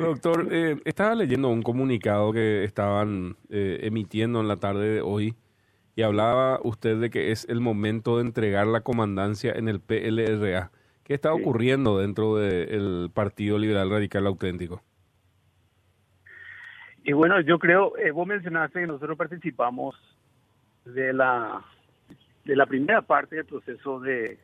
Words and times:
Doctor, 0.00 0.48
eh, 0.50 0.78
estaba 0.86 1.14
leyendo 1.14 1.50
un 1.50 1.62
comunicado 1.62 2.32
que 2.32 2.64
estaban 2.64 3.36
eh, 3.50 3.80
emitiendo 3.82 4.40
en 4.40 4.48
la 4.48 4.56
tarde 4.56 4.88
de 4.88 5.00
hoy 5.02 5.34
y 5.94 6.00
hablaba 6.00 6.58
usted 6.62 6.98
de 6.98 7.10
que 7.10 7.32
es 7.32 7.46
el 7.50 7.60
momento 7.60 8.16
de 8.16 8.22
entregar 8.22 8.66
la 8.66 8.80
comandancia 8.80 9.52
en 9.52 9.68
el 9.68 9.78
PLRA. 9.78 10.70
¿Qué 11.04 11.12
está 11.12 11.34
ocurriendo 11.34 11.98
dentro 11.98 12.36
del 12.36 13.10
Partido 13.12 13.58
Liberal 13.58 13.90
Radical 13.90 14.26
Auténtico? 14.26 14.82
Y 17.04 17.12
bueno, 17.12 17.38
yo 17.42 17.58
creo, 17.58 17.94
eh, 17.98 18.10
vos 18.10 18.26
mencionaste 18.26 18.80
que 18.80 18.86
nosotros 18.86 19.18
participamos 19.18 19.96
de 20.86 21.12
la 21.12 21.62
de 22.46 22.56
la 22.56 22.64
primera 22.64 23.02
parte 23.02 23.36
del 23.36 23.44
proceso 23.44 24.00
de 24.00 24.38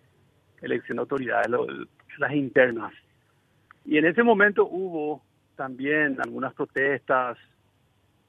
elección 0.61 0.97
de 0.97 1.01
autoridades, 1.01 1.49
las 2.19 2.33
internas. 2.35 2.93
Y 3.87 3.97
en 3.97 4.05
ese 4.05 4.23
momento 4.23 4.67
hubo 4.67 5.23
también 5.57 6.17
algunas 6.21 6.55
protestas 6.55 7.39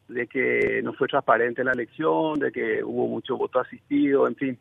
de 0.08 0.28
que 0.28 0.82
no 0.84 0.94
fue 0.94 1.08
transparente 1.08 1.64
la 1.64 1.74
elección, 1.74 2.40
de 2.40 2.52
que 2.52 2.84
hubo 2.84 3.08
mucho 3.08 3.38
voto 3.38 3.60
asistido, 3.60 4.28
en 4.28 4.36
fin, 4.36 4.58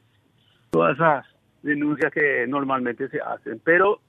todas 0.71 0.97
esas 0.97 1.27
denuncias 1.63 2.13
que 2.13 2.47
normalmente 2.47 3.09
se 3.09 3.21
hacen. 3.21 3.61
Pero, 3.65 4.01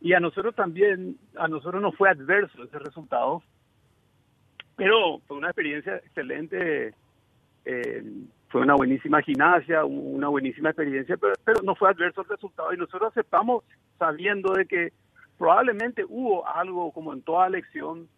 y 0.00 0.14
a 0.14 0.20
nosotros 0.20 0.54
también, 0.54 1.18
a 1.36 1.46
nosotros 1.48 1.82
no 1.82 1.92
fue 1.92 2.08
adverso 2.08 2.64
ese 2.64 2.78
resultado, 2.78 3.42
pero 4.76 5.20
fue 5.26 5.36
una 5.36 5.48
experiencia 5.48 5.96
excelente, 5.96 6.94
eh, 7.64 8.04
fue 8.48 8.62
una 8.62 8.74
buenísima 8.74 9.20
gimnasia, 9.22 9.84
una 9.84 10.28
buenísima 10.28 10.70
experiencia, 10.70 11.16
pero, 11.16 11.34
pero 11.44 11.62
no 11.62 11.74
fue 11.74 11.90
adverso 11.90 12.22
el 12.22 12.28
resultado 12.28 12.72
y 12.72 12.78
nosotros 12.78 13.10
aceptamos 13.10 13.64
sabiendo 13.98 14.52
de 14.52 14.66
que 14.66 14.92
probablemente 15.38 16.04
hubo 16.08 16.46
algo 16.46 16.92
como 16.92 17.12
en 17.12 17.22
toda 17.22 17.46
elección, 17.46 18.08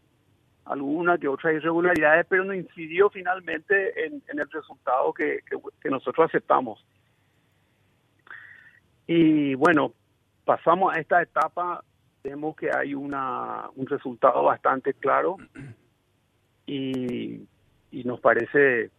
alguna 0.65 1.19
que 1.19 1.29
otra 1.29 1.53
irregularidades, 1.53 2.27
pero 2.29 2.45
no 2.45 2.55
incidió 2.55 3.11
finalmente 3.11 4.07
en, 4.07 4.23
el 4.29 4.51
resultado 4.51 5.13
que, 5.13 5.41
nosotros 5.85 6.29
aceptamos. 6.29 6.85
Y 9.07 9.55
bueno, 9.55 9.93
pasamos 10.45 10.95
a 10.95 11.01
esta 11.01 11.23
etapa, 11.23 11.83
vemos 12.23 12.55
que 12.57 12.71
hay 12.75 12.95
una, 12.95 13.71
un 13.75 13.87
resultado 13.87 14.43
bastante 14.43 14.93
claro 14.95 15.37
y, 16.67 17.47
nos 18.05 18.21
parece 18.21 18.91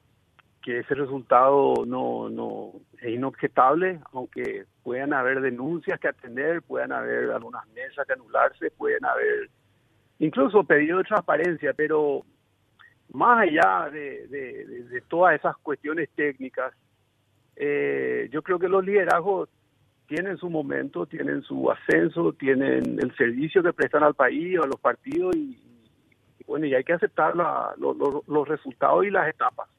que 0.61 0.79
ese 0.79 0.93
resultado 0.93 1.85
no, 1.85 2.29
no 2.29 2.73
es 3.01 3.09
inobjetable, 3.09 3.99
aunque 4.13 4.65
puedan 4.83 5.13
haber 5.13 5.41
denuncias 5.41 5.99
que 5.99 6.09
atender, 6.09 6.61
puedan 6.61 6.91
haber 6.91 7.31
algunas 7.31 7.65
mesas 7.69 8.05
que 8.05 8.13
anularse, 8.13 8.71
pueden 8.71 9.05
haber 9.05 9.49
incluso 10.19 10.63
pedido 10.63 10.97
de 10.97 11.05
transparencia, 11.05 11.73
pero 11.73 12.25
más 13.13 13.41
allá 13.41 13.89
de, 13.89 14.27
de, 14.27 15.01
todas 15.07 15.35
esas 15.35 15.57
cuestiones 15.57 16.09
técnicas, 16.15 16.73
eh, 17.55 18.29
yo 18.31 18.41
creo 18.41 18.59
que 18.59 18.67
los 18.67 18.85
liderazgos 18.85 19.49
tienen 20.07 20.37
su 20.37 20.49
momento, 20.49 21.05
tienen 21.05 21.41
su 21.43 21.71
ascenso, 21.71 22.33
tienen 22.33 22.99
el 22.99 23.15
servicio 23.15 23.63
que 23.63 23.73
prestan 23.73 24.03
al 24.03 24.15
país 24.15 24.57
o 24.59 24.63
a 24.63 24.67
los 24.67 24.79
partidos 24.79 25.35
y, 25.35 25.57
bueno, 26.47 26.65
y 26.65 26.73
hay 26.73 26.83
que 26.83 26.93
aceptar 26.93 27.35
los 27.35 28.47
resultados 28.47 29.05
y 29.05 29.11
las 29.11 29.29
etapas. 29.29 29.69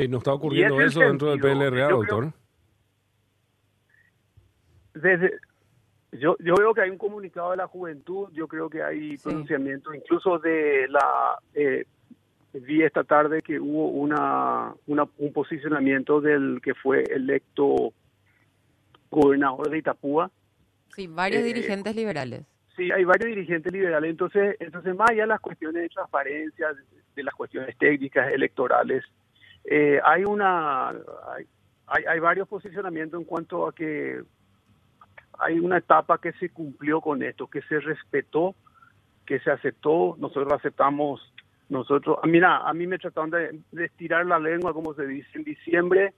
Eh, 0.00 0.08
¿No 0.08 0.16
está 0.16 0.32
ocurriendo 0.32 0.80
eso 0.80 1.00
dentro 1.00 1.30
del 1.30 1.40
PLRA, 1.40 1.88
doctor? 1.90 2.32
desde, 4.94 5.32
yo, 6.12 6.36
yo 6.38 6.54
veo 6.54 6.72
que 6.72 6.80
hay 6.80 6.90
un 6.90 6.96
comunicado 6.96 7.50
de 7.50 7.58
la 7.58 7.66
juventud, 7.66 8.30
yo 8.32 8.48
creo 8.48 8.70
que 8.70 8.82
hay 8.82 9.18
pronunciamiento 9.18 9.92
incluso 9.92 10.38
de 10.38 10.88
la... 10.88 11.38
Eh, 11.54 11.84
vi 12.54 12.82
esta 12.82 13.04
tarde 13.04 13.42
que 13.42 13.60
hubo 13.60 13.88
una, 13.90 14.74
un 14.86 15.32
posicionamiento 15.34 16.20
del 16.22 16.60
que 16.62 16.74
fue 16.74 17.04
electo 17.04 17.92
gobernador 19.10 19.68
de 19.68 19.78
Itapúa. 19.78 20.30
Sí, 20.96 21.06
varios 21.08 21.42
eh, 21.42 21.44
dirigentes 21.44 21.94
liberales. 21.94 22.46
Sí, 22.74 22.90
hay 22.90 23.04
varios 23.04 23.28
dirigentes 23.28 23.70
liberales. 23.70 24.10
Entonces, 24.10 24.56
entonces 24.60 24.96
más 24.96 25.10
allá 25.10 25.22
de 25.22 25.28
las 25.28 25.40
cuestiones 25.40 25.82
de 25.82 25.88
transparencia, 25.90 26.68
de, 27.14 27.22
las 27.22 27.34
cuestiones 27.34 27.76
técnicas 27.76 28.32
electorales, 28.32 29.04
eh, 29.70 30.00
hay 30.04 30.24
una 30.24 30.90
hay, 31.86 32.04
hay, 32.06 32.20
varios 32.20 32.46
posicionamientos 32.48 33.20
en 33.20 33.24
cuanto 33.24 33.66
a 33.66 33.72
que 33.72 34.20
hay 35.38 35.58
una 35.58 35.78
etapa 35.78 36.18
que 36.18 36.32
se 36.34 36.50
cumplió 36.50 37.00
con 37.00 37.22
esto, 37.22 37.46
que 37.46 37.62
se 37.62 37.80
respetó, 37.80 38.54
que 39.24 39.40
se 39.40 39.50
aceptó, 39.50 40.16
nosotros 40.18 40.52
aceptamos, 40.52 41.32
nosotros, 41.68 42.18
ah, 42.22 42.26
mira, 42.26 42.58
a 42.58 42.74
mí 42.74 42.86
me 42.86 42.98
trataron 42.98 43.30
de, 43.30 43.60
estirar 43.84 44.26
la 44.26 44.38
lengua, 44.38 44.74
como 44.74 44.92
se 44.92 45.06
dice, 45.06 45.28
en 45.34 45.44
diciembre, 45.44 46.14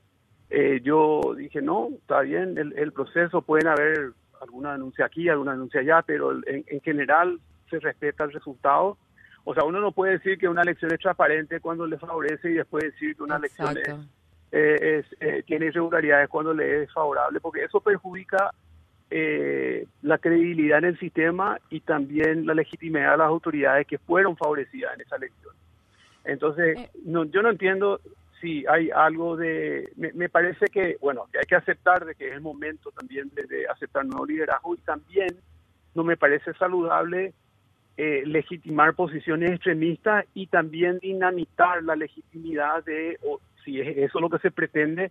eh, 0.51 0.81
yo 0.83 1.21
dije, 1.37 1.63
no, 1.63 1.89
está 1.93 2.23
bien, 2.23 2.57
el, 2.59 2.93
proceso, 2.93 3.43
pueden 3.43 3.69
haber 3.69 4.13
alguna 4.41 4.73
denuncia 4.73 5.05
aquí, 5.05 5.29
alguna 5.29 5.53
denuncia 5.53 5.81
allá, 5.81 6.03
pero 6.03 6.33
en, 6.47 6.81
general 6.81 7.39
se 7.71 7.79
respeta 7.79 8.25
el 8.25 8.33
resultado. 8.33 8.99
O 9.45 9.55
sea, 9.55 9.65
uno 9.65 9.81
no 9.81 9.93
puede 9.93 10.13
decir 10.13 10.39
que 10.39 10.49
una 10.49 10.63
elección 10.63 10.93
es 10.93 11.01
transparente 11.01 11.61
cuando 11.61 11.87
le 11.87 11.99
favorece 11.99 12.51
y 12.51 12.55
después 12.55 12.85
decir 12.85 13.17
que 13.17 13.23
una 13.23 13.37
elección 13.37 13.77
es, 13.77 13.89
eh, 14.53 15.05
eh, 15.21 15.43
tiene 15.47 15.67
irregularidades 15.67 16.29
cuando 16.29 16.55
le 16.55 16.85
es 16.85 16.93
favorable, 16.93 17.41
porque 17.41 17.65
eso 17.65 17.81
perjudica 17.81 18.53
eh, 19.15 19.87
la 20.01 20.17
credibilidad 20.17 20.79
en 20.79 20.87
el 20.87 20.99
sistema 20.99 21.59
y 21.69 21.81
también 21.81 22.47
la 22.47 22.55
legitimidad 22.55 23.11
de 23.11 23.19
las 23.19 23.27
autoridades 23.27 23.87
que 23.87 23.99
fueron 23.99 24.39
favorecidas 24.39 24.95
en 24.95 25.03
esa 25.03 25.17
elección. 25.17 25.55
Entonces, 26.25 26.79
eh. 26.79 26.91
no, 27.05 27.25
yo 27.25 27.43
no 27.43 27.51
entiendo 27.51 28.01
si 28.41 28.65
hay 28.67 28.91
algo 28.91 29.37
de... 29.37 29.93
Me, 29.97 30.31
parece 30.31 30.65
que, 30.69 30.97
bueno, 31.01 31.27
que 31.31 31.41
hay 31.41 31.45
que 31.45 31.57
aceptar 31.57 32.07
de 32.07 32.15
que 32.15 32.29
es 32.29 32.33
el 32.33 32.41
momento 32.41 32.91
también 32.93 33.31
de, 33.35 33.67
aceptar 33.69 34.07
nuevo 34.07 34.25
liderazgo 34.25 34.75
y 34.75 34.79
también 34.79 35.29
no 35.95 36.05
me 36.05 36.17
parece 36.17 36.55
saludable 36.55 37.35
eh, 37.97 38.23
legitimar 38.27 38.95
posiciones 38.95 39.53
extremistas 39.53 40.25
y 40.35 40.47
también 40.47 40.99
dinamitar 40.99 41.83
la 41.83 41.97
legitimidad 41.97 42.85
de, 42.85 43.19
o 43.23 43.41
si 43.65 43.81
es 43.81 43.97
eso 43.97 44.21
lo 44.21 44.31
que 44.31 44.39
se 44.39 44.51
pretende, 44.51 45.11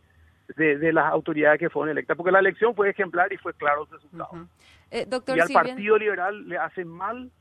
de, 0.56 0.92
las 0.92 1.12
autoridades 1.12 1.60
que 1.60 1.70
fueron 1.70 1.92
electas, 1.92 2.18
porque 2.18 2.32
la 2.32 2.40
elección 2.40 2.76
fue 2.76 2.90
ejemplar 2.90 3.32
y 3.32 3.38
fue 3.38 3.54
claro 3.54 3.84
el 3.84 3.90
resultado. 3.92 4.48
Eh, 4.90 5.06
doctor, 5.08 5.38
y 5.38 5.40
al 5.40 5.50
Partido 5.50 5.98
Liberal 5.98 6.48
le 6.48 6.58
hace 6.58 6.84
mal, 6.84 7.32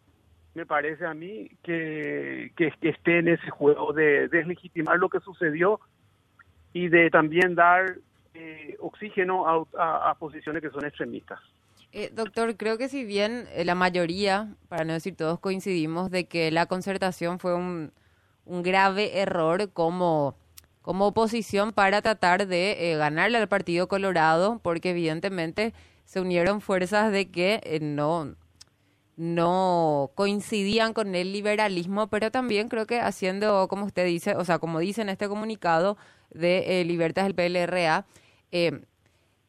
me 0.55 0.67
parece 0.67 1.07
a 1.07 1.15
mí, 1.15 1.51
que, 1.63 2.53
que, 2.57 2.73
esté 2.83 3.19
en 3.19 3.29
ese 3.29 3.51
juego 3.51 3.93
de 3.93 4.29
deslegitimar 4.29 4.99
lo 4.99 5.09
que 5.09 5.21
sucedió 5.21 5.81
y 6.73 6.89
de 6.89 7.11
también 7.11 7.55
dar 7.55 7.97
eh, 8.35 8.77
oxígeno 8.81 9.67
a, 9.77 10.15
posiciones 10.15 10.63
que 10.63 10.71
son 10.71 10.85
extremistas. 10.85 11.41
Eh, 11.93 12.11
doctor, 12.15 12.57
creo 12.57 12.79
que 12.79 12.89
si 12.89 13.05
bien 13.05 13.49
la 13.65 13.75
mayoría, 13.75 14.55
para 14.69 14.85
no 14.85 14.93
decir 14.93 15.17
todos, 15.17 15.41
coincidimos 15.41 16.11
de 16.11 16.27
que 16.27 16.51
la 16.53 16.67
concertación 16.67 17.39
fue 17.41 17.55
un, 17.55 17.93
grave 18.47 19.21
error 19.21 19.71
como 19.73 20.37
como 20.83 21.07
oposición 21.09 21.73
para 21.73 22.03
tratar 22.03 22.47
de 22.47 22.93
eh, 22.93 22.97
ganarle 22.97 23.39
al 23.39 23.49
Partido 23.49 23.87
Colorado, 23.87 24.61
porque 24.63 24.91
evidentemente 24.91 25.75
se 26.05 26.21
unieron 26.21 26.61
fuerzas 26.61 27.13
de 27.13 27.31
que 27.31 27.61
eh, 27.65 27.81
no, 27.81 28.35
no 29.17 30.11
coincidían 30.15 30.95
con 30.95 31.15
el 31.15 31.33
liberalismo, 31.33 32.09
pero 32.09 32.31
también 32.31 32.69
creo 32.69 32.87
que 32.87 33.01
haciendo, 33.01 33.69
como 33.69 33.85
usted 33.85 34.07
dice, 34.07 34.35
o 34.37 34.45
sea, 34.45 34.59
como 34.59 34.81
dice 34.81 35.03
en 35.03 35.11
este 35.11 35.29
comunicado 35.29 35.97
de 36.31 36.81
eh, 36.81 36.85
del 36.85 37.35
PLRA, 37.35 38.07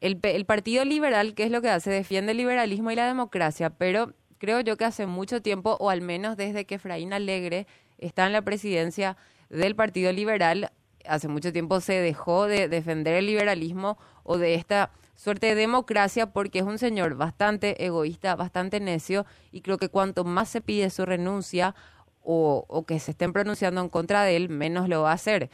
el, 0.02 0.20
el 0.24 0.46
Partido 0.46 0.84
Liberal, 0.84 1.36
¿qué 1.36 1.44
es 1.44 1.52
lo 1.52 1.62
que 1.62 1.70
hace? 1.70 1.92
Defiende 1.92 2.32
el 2.32 2.40
liberalismo 2.40 2.92
y 2.92 2.96
la 2.96 3.08
democracia, 3.08 3.70
pero 3.70 4.14
creo 4.40 4.60
yo 4.60 4.76
que 4.76 4.86
hace 4.86 5.06
mucho 5.06 5.42
tiempo, 5.42 5.78
o 5.80 5.92
al 5.92 6.02
menos 6.02 6.36
desde 6.36 6.66
que 6.66 6.76
Efraín 6.76 7.14
Alegre 7.14 7.68
está 8.00 8.26
en 8.26 8.34
la 8.34 8.42
presidencia 8.42 9.16
del 9.50 9.76
Partido 9.76 10.12
Liberal, 10.12 10.72
hace 11.06 11.28
mucho 11.28 11.54
tiempo 11.54 11.80
se 11.82 11.94
dejó 11.94 12.48
de 12.48 12.68
defender 12.68 13.16
el 13.16 13.28
liberalismo 13.28 13.98
o 14.24 14.38
de 14.38 14.56
esta 14.56 14.92
suerte 15.16 15.48
de 15.48 15.56
democracia 15.56 16.34
porque 16.34 16.60
es 16.60 16.66
un 16.66 16.80
señor 16.80 17.16
bastante 17.16 17.86
egoísta, 17.86 18.36
bastante 18.36 18.80
necio 18.80 19.26
y 19.52 19.62
creo 19.62 19.78
que 19.78 19.90
cuanto 19.90 20.24
más 20.24 20.50
se 20.50 20.62
pide 20.62 20.90
su 20.90 21.06
renuncia 21.06 21.76
o, 22.24 22.66
o 22.68 22.86
que 22.86 23.00
se 23.00 23.12
estén 23.12 23.34
pronunciando 23.34 23.82
en 23.82 23.90
contra 23.90 24.24
de 24.24 24.36
él, 24.36 24.50
menos 24.50 24.90
lo 24.90 25.04
va 25.04 25.12
a 25.12 25.16
hacer. 25.16 25.52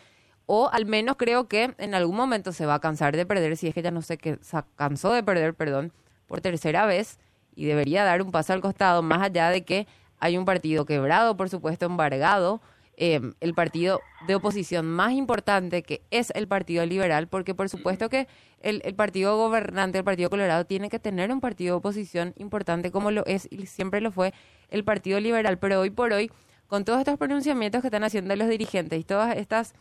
O 0.47 0.69
al 0.71 0.85
menos 0.85 1.17
creo 1.17 1.47
que 1.47 1.75
en 1.77 1.93
algún 1.93 2.15
momento 2.15 2.53
se 2.53 2.65
va 2.65 2.75
a 2.75 2.79
cansar 2.79 3.15
de 3.15 3.25
perder, 3.25 3.57
si 3.57 3.67
es 3.67 3.73
que 3.73 3.81
ya 3.81 3.91
no 3.91 4.01
sé 4.01 4.17
qué, 4.17 4.39
se 4.41 4.57
cansó 4.75 5.11
de 5.11 5.21
perder, 5.21 5.53
perdón, 5.53 5.91
por 6.25 6.41
tercera 6.41 6.85
vez 6.85 7.19
y 7.55 7.65
debería 7.65 8.03
dar 8.05 8.21
un 8.21 8.31
paso 8.31 8.53
al 8.53 8.61
costado, 8.61 9.03
más 9.03 9.21
allá 9.21 9.49
de 9.49 9.65
que 9.65 9.87
hay 10.19 10.37
un 10.37 10.45
partido 10.45 10.85
quebrado, 10.85 11.35
por 11.35 11.49
supuesto, 11.49 11.85
embargado, 11.85 12.61
em, 12.95 13.33
el 13.41 13.53
partido 13.53 13.99
de 14.25 14.35
oposición 14.35 14.85
más 14.85 15.11
importante, 15.13 15.83
que 15.83 16.01
es 16.11 16.31
el 16.33 16.47
Partido 16.47 16.85
Liberal, 16.85 17.27
porque 17.27 17.53
por 17.53 17.67
supuesto 17.69 18.09
que 18.09 18.27
el, 18.61 18.81
el, 18.85 18.95
partido 18.95 19.37
gobernante, 19.37 19.99
el 19.99 20.03
Partido 20.03 20.29
Colorado, 20.29 20.65
tiene 20.65 20.89
que 20.89 20.97
tener 20.97 21.31
un 21.31 21.41
partido 21.41 21.75
de 21.75 21.77
oposición 21.79 22.33
importante 22.37 22.89
como 22.89 23.11
lo 23.11 23.25
es 23.25 23.47
y 23.51 23.67
siempre 23.67 24.01
lo 24.01 24.11
fue 24.11 24.33
el 24.69 24.83
Partido 24.83 25.19
Liberal, 25.19 25.59
pero 25.59 25.79
hoy 25.79 25.89
por 25.89 26.13
hoy, 26.13 26.31
con 26.67 26.85
todos 26.85 26.99
estos 26.99 27.17
pronunciamientos 27.17 27.81
que 27.81 27.87
están 27.87 28.03
haciendo 28.03 28.35
los 28.35 28.49
dirigentes 28.49 28.99
y 28.99 29.03
todas 29.03 29.35
estas, 29.37 29.73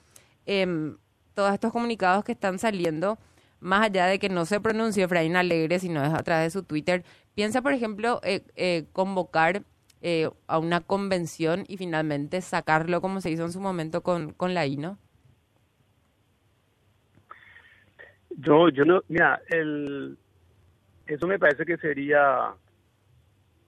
em, 0.47 0.97
todos 1.35 1.53
estos 1.53 1.73
comunicados 1.73 2.25
que 2.25 2.33
están 2.33 2.59
saliendo, 2.59 3.19
más 3.61 3.83
allá 3.83 4.07
de 4.07 4.19
que 4.19 4.29
no 4.29 4.45
se 4.47 4.61
pronuncie 4.61 5.05
Efraín 5.05 5.37
Alegre, 5.37 5.79
sino 5.79 6.03
es 6.05 6.13
a 6.13 6.23
través 6.23 6.53
de 6.53 6.59
su 6.59 6.65
Twitter, 6.65 7.05
piensa, 7.35 7.63
por 7.63 7.73
ejemplo, 7.73 8.21
eh, 8.23 8.43
eh, 8.57 8.87
convocar 8.93 9.63
eh, 10.03 10.31
a 10.47 10.59
una 10.59 10.81
convención 10.81 11.65
y 11.69 11.77
finalmente 11.77 12.41
sacarlo 12.41 13.01
como 13.01 13.21
se 13.21 13.31
hizo 13.31 13.45
en 13.45 13.53
su 13.53 13.61
momento 13.61 14.03
con, 14.03 14.33
con 14.33 14.55
la 14.55 14.67
INO? 14.67 14.99
Yo, 18.31 18.69
yo 18.69 18.85
no, 18.85 19.03
mira, 19.09 19.41
el, 19.49 20.19
eso 21.07 21.27
me 21.27 21.39
parece 21.39 21.65
que 21.65 21.77
sería 21.79 22.55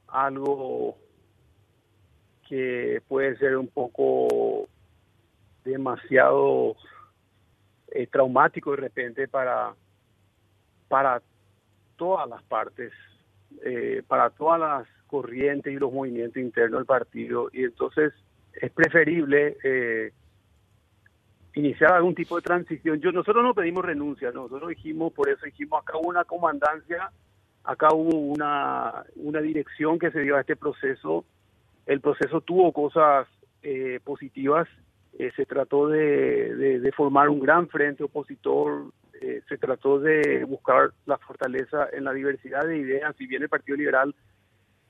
algo 0.09 0.99
que 2.49 3.03
puede 3.09 3.37
ser 3.39 3.57
un 3.57 3.69
poco 3.69 4.69
demasiado 5.69 6.77
eh, 7.91 8.07
traumático 8.07 8.73
de 8.73 8.77
repente 8.77 9.29
para, 9.29 9.75
para 10.89 11.23
todas 11.97 12.29
las 12.29 12.43
partes, 12.43 12.93
eh, 13.65 14.03
para 14.07 14.31
todas 14.31 14.61
las 14.61 14.89
corrientes 15.07 15.73
y 15.73 15.79
los 15.79 15.93
movimientos 15.93 16.37
internos 16.37 16.81
del 16.81 16.87
partido. 16.87 17.49
Y 17.53 17.65
entonces 17.65 18.13
es 18.53 18.71
preferible 18.73 19.57
eh, 19.63 20.13
iniciar 21.55 21.93
algún 21.93 22.15
tipo 22.15 22.37
de 22.37 22.43
transición. 22.43 23.01
Yo 23.01 23.11
Nosotros 23.11 23.43
no 23.43 23.55
pedimos 23.55 23.85
renuncia, 23.85 24.31
nosotros 24.33 24.69
dijimos, 24.69 25.13
por 25.13 25.29
eso 25.29 25.47
dijimos, 25.47 25.83
acá 25.83 25.97
hubo 25.97 26.09
una 26.09 26.25
comandancia, 26.25 27.11
acá 27.65 27.89
hubo 27.95 28.19
una, 28.19 29.05
una 29.17 29.41
dirección 29.41 29.99
que 29.99 30.11
se 30.11 30.21
dio 30.21 30.37
a 30.37 30.41
este 30.41 30.57
proceso. 30.57 31.25
El 31.87 32.01
proceso 32.01 32.43
tuvo 32.43 32.73
cosas 32.73 33.27
positivas 34.05 34.69
eh, 35.19 35.31
se 35.37 35.47
trató 35.47 35.89
de, 35.89 36.93
formar 36.97 37.29
un 37.29 37.41
gran 37.41 37.69
frente 37.69 38.05
opositor, 38.05 38.93
eh, 39.21 39.43
se 39.49 39.59
trató 39.59 39.99
de 39.99 40.45
buscar 40.45 40.93
la 41.07 41.19
fortaleza 41.19 41.89
en 41.93 42.05
la 42.05 42.13
diversidad 42.13 42.67
de 42.67 42.79
ideas, 42.79 43.15
si 43.17 43.27
bien 43.27 43.43
el 43.43 43.49
Partido 43.49 43.77
Liberal 43.77 44.15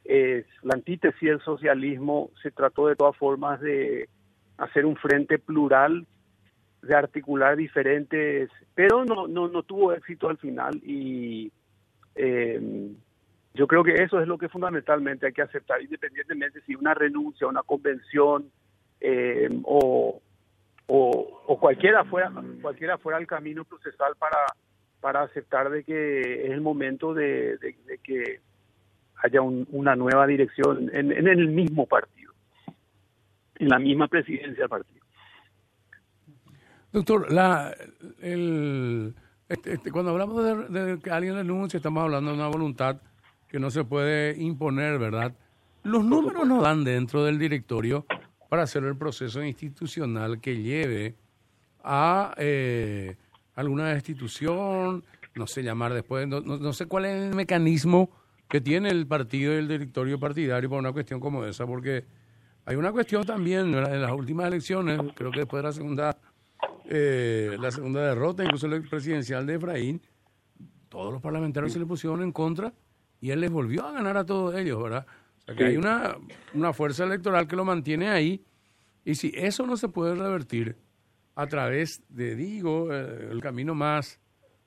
es 0.04 0.46
la 0.62 0.74
antítesis 0.74 1.28
del 1.28 1.40
socialismo, 1.40 2.30
se 2.42 2.50
trató 2.50 2.86
de 2.86 2.96
todas 2.96 3.16
formas 3.16 3.60
de 3.60 4.08
hacer 4.56 4.86
un 4.86 4.96
frente 4.96 5.38
plural, 5.38 6.06
de 6.82 6.94
articular 6.94 7.56
diferentes, 7.56 8.50
pero 8.74 9.04
no, 9.04 9.26
no, 9.26 9.48
no 9.48 9.62
tuvo 9.62 9.92
éxito 9.92 10.28
al 10.28 10.38
final 10.38 10.76
y 10.84 11.52
eh, 12.14 12.90
yo 13.54 13.66
creo 13.66 13.82
que 13.82 14.02
eso 14.02 14.20
es 14.20 14.28
lo 14.28 14.38
que 14.38 14.48
fundamentalmente 14.48 15.26
hay 15.26 15.32
que 15.32 15.42
aceptar, 15.42 15.82
independientemente 15.82 16.60
si 16.62 16.74
una 16.74 16.94
renuncia, 16.94 17.46
una 17.46 17.62
convención, 17.62 18.50
eh, 19.00 19.48
o, 19.64 20.20
o, 20.86 21.58
cualquiera 21.60 22.04
fuera 22.04 22.32
cualquiera 22.60 22.98
fuera 22.98 23.18
el 23.18 23.26
camino 23.26 23.64
procesal 23.64 24.14
para 24.18 24.38
para 25.00 25.22
aceptar 25.22 25.70
de 25.70 25.84
que 25.84 26.46
es 26.46 26.50
el 26.50 26.60
momento 26.60 27.14
de, 27.14 27.58
que 28.02 28.40
haya 29.22 29.40
una 29.42 29.94
nueva 29.96 30.26
dirección 30.26 30.90
en, 30.92 31.12
el 31.12 31.48
mismo 31.48 31.86
partido, 31.86 32.32
en 33.56 33.68
la 33.68 33.78
misma 33.78 34.08
presidencia 34.08 34.64
del 34.64 34.68
partido. 34.68 35.00
Doctor, 36.92 37.32
la, 37.32 37.74
el, 38.20 39.14
este, 39.48 39.74
este, 39.74 39.92
cuando 39.92 40.10
hablamos 40.10 40.68
de, 40.68 40.80
de, 40.80 41.00
que 41.00 41.10
alguien 41.10 41.34
renuncia, 41.34 41.76
estamos 41.76 42.02
hablando 42.02 42.30
de 42.30 42.36
una 42.36 42.48
voluntad 42.48 43.00
que 43.48 43.58
no 43.58 43.70
se 43.70 43.84
puede 43.84 44.36
imponer, 44.40 44.98
¿verdad? 44.98 45.32
Los 45.84 46.04
números 46.04 46.46
no 46.46 46.60
dan 46.60 46.84
dentro 46.84 47.24
del 47.24 47.38
directorio 47.38 48.04
para 48.48 48.62
hacer 48.62 48.84
el 48.84 48.96
proceso 48.96 49.42
institucional 49.42 50.40
que 50.40 50.62
lleve 50.62 51.14
a 51.82 52.34
eh, 52.38 53.16
alguna 53.54 53.94
institución, 53.94 55.04
no 55.34 55.46
sé 55.46 55.62
llamar 55.62 55.92
después, 55.94 56.26
no, 56.26 56.72
sé 56.72 56.86
cuál 56.86 57.04
es 57.04 57.22
el 57.22 57.34
mecanismo 57.34 58.10
que 58.48 58.60
tiene 58.60 58.88
el 58.88 59.06
partido 59.06 59.52
y 59.52 59.56
el 59.56 59.68
directorio 59.68 60.18
partidario 60.18 60.68
para 60.68 60.80
una 60.80 60.92
cuestión 60.92 61.20
como 61.20 61.44
esa, 61.44 61.66
porque 61.66 62.04
hay 62.64 62.76
una 62.76 62.92
cuestión 62.92 63.24
también 63.24 63.74
en 63.74 64.02
las 64.02 64.12
últimas 64.12 64.46
elecciones, 64.46 65.00
creo 65.14 65.30
que 65.30 65.40
después 65.40 65.62
de 65.62 65.68
la 65.68 65.72
segunda, 65.72 66.18
eh, 66.86 67.56
la 67.60 67.70
segunda 67.70 68.00
derrota, 68.02 68.44
incluso 68.44 68.66
el 68.66 68.88
presidencial 68.88 69.46
de 69.46 69.54
Efraín, 69.54 70.00
todos 70.88 71.12
los 71.12 71.20
parlamentarios 71.20 71.72
se 71.72 71.78
le 71.78 71.86
pusieron 71.86 72.22
en 72.22 72.32
contra 72.32 72.72
y 73.20 73.30
él 73.30 73.40
les 73.40 73.50
volvió 73.50 73.86
a 73.86 73.92
ganar 73.92 74.16
a 74.16 74.24
todos 74.24 74.54
ellos, 74.54 74.82
¿verdad? 74.82 75.06
Que 75.56 75.64
hay 75.64 75.76
una, 75.76 76.16
una 76.54 76.72
fuerza 76.72 77.04
electoral 77.04 77.46
que 77.46 77.56
lo 77.56 77.64
mantiene 77.64 78.08
ahí. 78.08 78.44
Y 79.04 79.14
si 79.14 79.32
eso 79.34 79.66
no 79.66 79.76
se 79.76 79.88
puede 79.88 80.14
revertir 80.14 80.76
a 81.34 81.46
través 81.46 82.02
de, 82.08 82.34
digo, 82.34 82.92
eh, 82.92 83.28
el 83.30 83.40
camino 83.40 83.74
más, 83.74 84.20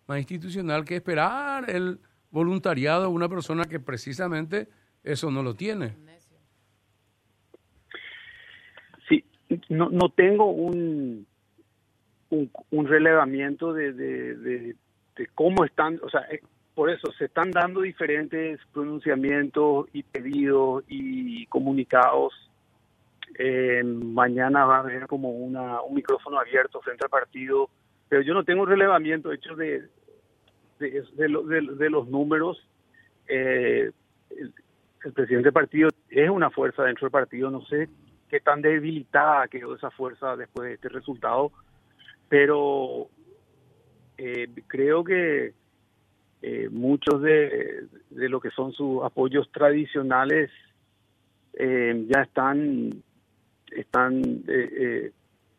más 0.08 0.18
institucional 0.20 0.86
que 0.86 0.96
esperar 0.96 1.70
el 1.70 2.00
voluntariado 2.32 3.04
de 3.04 3.08
una 3.10 3.30
persona 3.30 3.66
que 3.66 3.80
precisamente 3.80 4.70
eso 5.04 5.30
no 5.30 5.44
lo 5.44 5.54
tiene. 5.54 5.96
Sí, 9.10 9.24
no, 9.70 9.90
no 9.90 10.10
tengo 10.10 10.50
un, 10.50 11.28
un, 12.30 12.88
relevamiento 12.88 13.74
de, 13.74 13.92
de, 13.94 14.36
de, 14.36 14.76
cómo 15.36 15.66
están, 15.66 16.00
o 16.04 16.10
sea, 16.10 16.22
eh, 16.32 16.42
por 16.76 16.90
eso 16.90 17.12
se 17.18 17.26
están 17.26 17.52
dando 17.52 17.82
diferentes 17.82 18.60
pronunciamientos 18.74 19.88
y 19.94 20.04
pedidos 20.04 20.84
y 20.88 21.46
comunicados. 21.48 22.34
Eh, 23.38 23.84
mañana 23.84 24.66
va 24.66 24.78
a 24.78 24.80
haber 24.80 25.08
como 25.08 25.32
una, 25.32 25.82
un 25.82 25.96
micrófono 25.96 26.40
abierto 26.40 26.82
frente 26.82 27.06
al 27.06 27.10
partido, 27.10 27.70
pero 28.08 28.22
yo 28.22 28.34
no 28.34 28.44
tengo 28.44 28.66
relevamiento 28.66 29.32
hecho 29.32 29.56
de, 29.56 29.88
de, 30.80 31.04
de, 31.18 31.90
los 31.90 32.08
números. 32.08 32.66
Eh, 33.28 33.92
el, 34.30 34.54
presidente 35.14 35.46
del 35.46 35.54
partido 35.54 35.90
es 36.10 36.30
una 36.30 36.52
fuerza 36.52 36.84
dentro 36.84 37.06
del 37.06 37.12
partido, 37.12 37.50
no 37.50 37.66
sé 37.66 37.90
qué 38.30 38.40
tan 38.40 38.62
debilitada 38.62 39.48
quedó 39.48 39.76
esa 39.76 39.90
fuerza 39.92 40.36
después 40.36 40.68
de 40.68 40.76
este 40.76 40.90
resultado, 40.90 41.52
pero 42.30 43.08
eh, 44.18 44.48
creo 44.68 45.04
que 45.04 45.54
eh, 46.42 46.70
muchos 46.72 47.22
de, 47.22 47.88
de, 48.10 48.30
lo 48.30 48.40
que 48.40 48.50
son 48.52 48.72
sus 48.74 49.04
apoyos 49.04 49.52
tradicionales 49.52 50.50
eh, 51.54 52.06
ya 52.08 52.22
están 52.22 53.04
están 53.72 54.44
eh, 54.48 55.12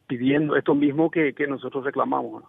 pidiendo 0.07 0.57
esto 0.57 0.75
mismo 0.75 1.11
que, 1.11 1.35
que 1.35 1.47
nosotros 1.47 1.85
reclamamos. 1.85 2.45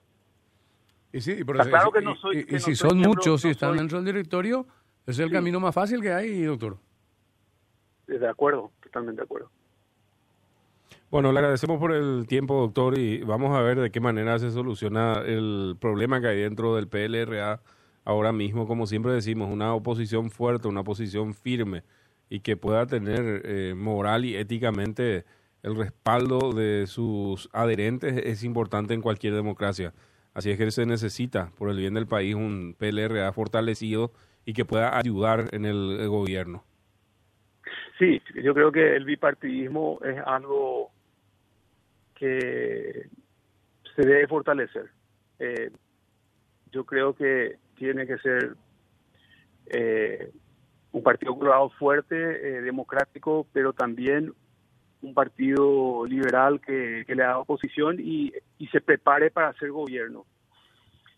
Y, 1.11 1.21
sí, 1.21 1.43
claro 1.43 1.91
que 1.91 2.01
no 2.01 2.15
soy, 2.15 2.45
y, 2.49 2.59
si 2.59 2.75
son 2.75 2.97
muchos 2.97 3.45
y 3.45 3.49
están 3.49 3.77
dentro 3.77 3.99
del 3.99 4.05
directorio, 4.05 4.65
es 5.05 5.19
el 5.19 5.31
camino 5.31 5.59
más 5.59 5.75
fácil 5.75 6.01
que 6.01 6.11
hay, 6.11 6.41
doctor. 6.41 6.77
De 8.07 8.27
acuerdo, 8.27 8.71
totalmente 8.81 9.21
de 9.21 9.25
acuerdo. 9.25 9.49
Bueno, 11.11 11.31
le 11.31 11.39
agradecemos 11.39 11.77
por 11.77 11.91
el 11.91 12.25
tiempo, 12.27 12.59
doctor, 12.59 12.97
y 12.97 13.21
vamos 13.21 13.55
a 13.55 13.61
ver 13.61 13.79
de 13.79 13.91
qué 13.91 13.99
manera 13.99 14.39
se 14.39 14.49
soluciona 14.49 15.21
el 15.23 15.77
problema 15.79 16.19
que 16.19 16.27
hay 16.27 16.41
dentro 16.41 16.75
del 16.75 16.87
PLRA 16.87 17.61
ahora 18.05 18.31
mismo, 18.31 18.67
como 18.67 18.85
siempre 18.87 19.13
decimos, 19.13 19.51
una 19.51 19.73
oposición 19.73 20.29
fuerte, 20.29 20.67
una 20.67 20.81
oposición 20.81 21.33
firme 21.33 21.83
y 22.29 22.39
que 22.39 22.57
pueda 22.57 22.85
tener 22.85 23.41
eh, 23.45 23.73
moral 23.75 24.25
y 24.25 24.35
éticamente 24.35 25.25
el 25.61 25.75
respaldo 25.75 26.51
de 26.51 26.87
sus 26.87 27.49
adherentes 27.53 28.17
es 28.17 28.43
importante 28.43 28.93
en 28.93 29.01
cualquier 29.01 29.33
democracia. 29.33 29.93
Así 30.33 30.49
es 30.51 30.57
que 30.57 30.71
se 30.71 30.85
necesita, 30.85 31.51
por 31.57 31.69
el 31.69 31.77
bien 31.77 31.93
del 31.93 32.07
país, 32.07 32.35
un 32.35 32.75
PLRA 32.77 33.31
fortalecido 33.33 34.11
y 34.45 34.53
que 34.53 34.65
pueda 34.65 34.97
ayudar 34.97 35.49
en 35.51 35.65
el, 35.65 36.07
gobierno. 36.09 36.63
Sí, 37.99 38.21
yo 38.43 38.53
creo 38.53 38.71
que 38.71 38.95
el 38.95 39.05
bipartidismo 39.05 39.99
es 40.03 40.17
algo 40.25 40.91
que 42.15 43.07
se 43.95 44.01
debe 44.01 44.27
fortalecer. 44.27 44.89
Eh, 45.39 45.71
yo 46.71 46.83
creo 46.85 47.13
que 47.13 47.57
tiene 47.75 48.05
que 48.05 48.17
ser 48.17 48.55
eh, 49.67 50.31
un 50.91 51.03
partido 51.03 51.35
colorado 51.37 51.69
fuerte, 51.71 52.15
eh, 52.15 52.61
democrático, 52.61 53.47
pero 53.53 53.73
también 53.73 54.33
un 55.01 55.13
partido 55.13 56.05
liberal 56.05 56.61
que, 56.61 57.03
le 57.07 57.23
haga 57.23 57.39
oposición 57.39 57.97
y, 57.99 58.33
se 58.71 58.81
prepare 58.81 59.29
para 59.29 59.49
hacer 59.49 59.69
gobierno. 59.71 60.25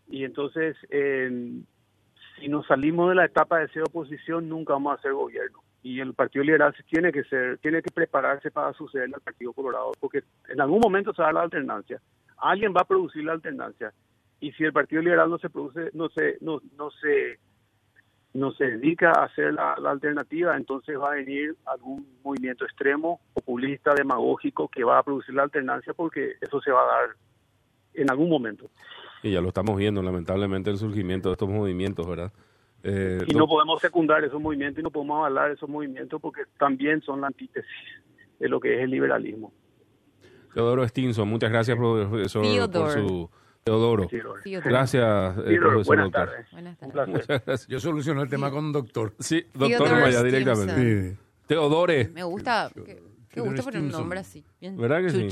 Y 0.10 0.24
entonces, 0.24 0.76
si 0.90 2.48
nos 2.50 2.66
salimos 2.68 3.10
de 3.10 3.16
la 3.16 3.26
etapa 3.26 3.60
de 3.60 3.70
ser 3.70 3.84
oposición, 3.84 4.50
nunca 4.50 4.74
vamos 4.74 4.92
a 4.92 4.96
hacer 4.96 5.14
gobierno. 5.14 5.60
y 5.84 6.00
el 6.00 6.16
Partido 6.16 6.44
Liberal 6.44 6.74
tiene 6.90 7.12
que 7.12 7.24
ser, 7.26 7.60
tiene 7.60 7.82
que 7.82 7.92
prepararse 7.92 8.50
para 8.50 8.74
suceder 8.74 9.10
al 9.14 9.22
Partido 9.22 9.54
Colorado, 9.54 9.92
porque 10.00 10.24
en 10.50 10.60
algún 10.60 10.80
momento 10.80 11.14
se 11.14 11.22
da 11.22 11.32
la 11.32 11.44
alternancia. 11.44 12.02
Alguien 12.38 12.74
va 12.76 12.82
a 12.82 12.86
producir 12.86 13.24
la 13.24 13.34
alternancia 13.34 13.94
y 14.40 14.52
si 14.54 14.64
el 14.64 14.74
Partido 14.74 15.02
Liberal 15.02 15.30
no 15.30 15.38
se 15.38 15.50
produce, 15.50 15.90
no 15.94 16.10
se, 16.10 16.38
no, 16.42 16.62
no 16.78 16.92
se, 16.92 17.40
no 18.34 18.52
se 18.52 18.66
dedica 18.66 19.12
a 19.12 19.26
hacer 19.26 19.54
la, 19.54 19.76
la 19.80 19.92
alternativa, 19.92 20.56
entonces 20.56 21.00
va 21.00 21.12
a 21.12 21.16
venir 21.16 21.56
algún 21.66 22.06
movimiento 22.24 22.66
extremo, 22.66 23.22
populista, 23.34 23.94
demagógico 23.94 24.68
que 24.68 24.84
va 24.84 25.00
a 25.00 25.04
producir 25.04 25.36
la 25.36 25.44
alternancia, 25.44 25.94
porque 25.94 26.34
eso 26.42 26.62
se 26.62 26.72
va 26.72 26.82
a 26.82 26.86
dar 26.86 27.10
en 27.94 28.10
algún 28.10 28.30
momento. 28.30 28.70
Y 29.24 29.32
ya 29.32 29.42
lo 29.42 29.48
estamos 29.48 29.78
viendo, 29.78 30.04
lamentablemente, 30.04 30.70
el 30.70 30.78
surgimiento 30.78 31.30
de 31.30 31.34
estos 31.34 31.50
movimientos, 31.50 32.08
¿verdad? 32.08 32.32
Eh, 32.84 33.24
y 33.26 33.34
no 33.34 33.48
podemos 33.48 33.82
secundar 33.82 34.24
esos 34.24 34.40
movimientos 34.40 34.80
y 34.80 34.84
no 34.84 34.92
podemos 34.92 35.18
avalar 35.18 35.50
esos 35.50 35.68
movimientos 35.68 36.22
porque 36.22 36.44
también 36.60 37.02
son 37.02 37.22
la 37.22 37.28
antítesis 37.28 37.72
de 38.38 38.48
lo 38.48 38.60
que 38.60 38.76
es 38.76 38.82
el 38.82 38.92
liberalismo. 38.92 39.52
Teodoro 40.54 40.88
Stinson, 40.88 41.28
muchas 41.28 41.50
gracias, 41.50 41.76
profesor, 41.76 42.72
por 42.72 42.92
su... 42.92 43.30
Teodoro. 43.66 44.08
Gracias, 44.64 45.38
eh, 45.40 45.58
profesor. 45.60 45.86
Buenas 45.88 46.12
tardes. 46.12 46.52
Buenas 46.52 46.78
tardes. 46.78 47.28
Gracias. 47.28 47.68
Yo 47.68 47.80
solucioné 47.80 48.22
el 48.22 48.30
tema 48.30 48.52
con 48.52 48.72
doctor. 48.72 49.16
Sí, 49.18 49.44
doctor 49.56 49.90
Maya, 49.90 50.22
directamente. 50.22 51.10
Sí. 51.10 51.18
Teodore. 51.48 52.10
Me 52.10 52.22
gusta, 52.22 52.70
me 52.76 53.42
gusta 53.42 53.64
poner 53.64 53.82
un 53.82 53.90
nombre 53.90 54.20
así. 54.20 54.46
¿Verdad 54.62 55.02
que 55.02 55.32